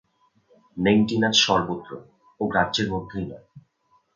নেংটি 0.77 1.15
নাচ 1.17 1.35
সর্বত্র, 1.37 1.91
ও 2.39 2.43
গ্রাহ্যের 2.47 2.87
মধ্যেই 2.93 3.25
নয়। 3.29 3.45